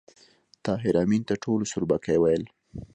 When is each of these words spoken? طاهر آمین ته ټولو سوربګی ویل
طاهر 0.65 0.93
آمین 1.03 1.21
ته 1.27 1.33
ټولو 1.43 1.63
سوربګی 1.71 2.17
ویل 2.19 2.43